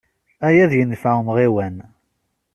Aya 0.47 0.61
ad 0.65 0.73
yenfeɛ 0.75 1.13
amɣiwan. 1.19 1.75